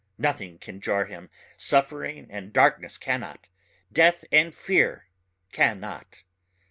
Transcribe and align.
Nothing 0.17 0.57
can 0.57 0.81
jar 0.81 1.05
him... 1.05 1.29
suffering 1.57 2.25
and 2.31 2.51
darkness 2.51 2.97
cannot 2.97 3.49
death 3.93 4.25
and 4.31 4.51
fear 4.55 5.05
cannot. 5.51 6.23